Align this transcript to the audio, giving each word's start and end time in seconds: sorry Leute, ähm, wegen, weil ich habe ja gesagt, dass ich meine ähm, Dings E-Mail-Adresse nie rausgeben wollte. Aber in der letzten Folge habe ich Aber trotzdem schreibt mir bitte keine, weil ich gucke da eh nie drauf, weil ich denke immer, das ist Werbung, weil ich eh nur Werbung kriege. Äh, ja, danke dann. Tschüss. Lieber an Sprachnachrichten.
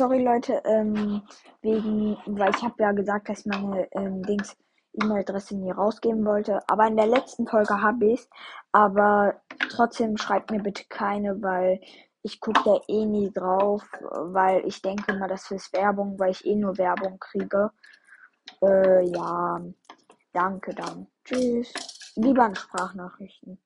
sorry 0.00 0.22
Leute, 0.24 0.62
ähm, 0.64 1.20
wegen, 1.60 2.16
weil 2.24 2.54
ich 2.56 2.62
habe 2.62 2.74
ja 2.78 2.92
gesagt, 2.92 3.28
dass 3.28 3.40
ich 3.40 3.46
meine 3.46 3.86
ähm, 3.92 4.22
Dings 4.22 4.56
E-Mail-Adresse 4.94 5.58
nie 5.58 5.70
rausgeben 5.70 6.24
wollte. 6.24 6.58
Aber 6.70 6.86
in 6.86 6.96
der 6.96 7.06
letzten 7.06 7.46
Folge 7.46 7.82
habe 7.82 8.06
ich 8.06 8.26
Aber 8.72 9.42
trotzdem 9.68 10.16
schreibt 10.16 10.50
mir 10.50 10.62
bitte 10.62 10.84
keine, 10.88 11.42
weil 11.42 11.82
ich 12.22 12.40
gucke 12.40 12.62
da 12.64 12.80
eh 12.88 13.04
nie 13.04 13.30
drauf, 13.30 13.82
weil 14.00 14.66
ich 14.66 14.80
denke 14.80 15.12
immer, 15.12 15.28
das 15.28 15.50
ist 15.50 15.70
Werbung, 15.74 16.18
weil 16.18 16.30
ich 16.30 16.46
eh 16.46 16.56
nur 16.56 16.78
Werbung 16.78 17.18
kriege. 17.18 17.70
Äh, 18.62 19.04
ja, 19.04 19.60
danke 20.32 20.74
dann. 20.74 21.08
Tschüss. 21.26 21.74
Lieber 22.16 22.44
an 22.44 22.54
Sprachnachrichten. 22.54 23.58